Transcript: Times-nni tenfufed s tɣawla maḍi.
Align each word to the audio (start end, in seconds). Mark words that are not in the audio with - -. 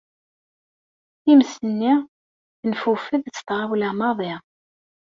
Times-nni 1.23 1.93
tenfufed 2.59 3.23
s 3.37 3.39
tɣawla 3.45 3.89
maḍi. 3.99 4.33